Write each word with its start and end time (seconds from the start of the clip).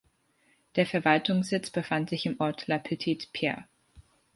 Der 0.77 0.87
Verwaltungssitz 0.87 1.69
befand 1.69 2.09
sich 2.09 2.25
im 2.25 2.39
Ort 2.39 2.65
La 2.67 2.79
Petite-Pierre. 2.79 3.65